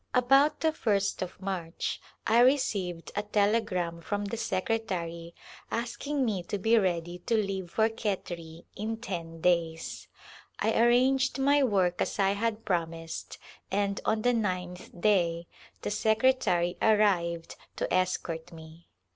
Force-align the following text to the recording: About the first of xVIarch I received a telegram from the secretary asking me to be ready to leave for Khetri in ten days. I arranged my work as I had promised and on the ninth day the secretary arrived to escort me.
About 0.15 0.61
the 0.61 0.71
first 0.71 1.21
of 1.21 1.37
xVIarch 1.37 1.99
I 2.25 2.39
received 2.39 3.11
a 3.15 3.21
telegram 3.21 4.01
from 4.01 4.25
the 4.25 4.35
secretary 4.35 5.35
asking 5.69 6.25
me 6.25 6.41
to 6.41 6.57
be 6.57 6.79
ready 6.79 7.19
to 7.27 7.37
leave 7.37 7.69
for 7.69 7.87
Khetri 7.87 8.65
in 8.75 8.97
ten 8.97 9.41
days. 9.41 10.07
I 10.57 10.73
arranged 10.73 11.37
my 11.37 11.61
work 11.61 12.01
as 12.01 12.17
I 12.17 12.31
had 12.31 12.65
promised 12.65 13.37
and 13.69 14.01
on 14.03 14.23
the 14.23 14.33
ninth 14.33 14.89
day 14.99 15.45
the 15.83 15.91
secretary 15.91 16.79
arrived 16.81 17.55
to 17.75 17.93
escort 17.93 18.51
me. 18.51 18.89